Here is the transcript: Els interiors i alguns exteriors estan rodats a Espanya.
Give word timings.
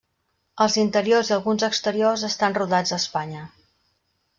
Els 0.65 0.77
interiors 0.83 1.29
i 1.33 1.37
alguns 1.37 1.67
exteriors 1.69 2.27
estan 2.33 2.59
rodats 2.61 2.95
a 2.95 3.01
Espanya. 3.05 3.49